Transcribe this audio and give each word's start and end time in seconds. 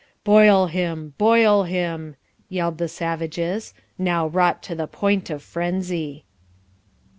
'Boil 0.23 0.65
him, 0.65 1.13
boil 1.19 1.61
him,' 1.65 2.15
yelled 2.49 2.79
the 2.79 2.87
savages, 2.87 3.75
now 3.99 4.25
wrought 4.25 4.63
to 4.63 4.73
the 4.73 4.87
point 4.87 5.29
of 5.29 5.43
frenzy." 5.43 6.25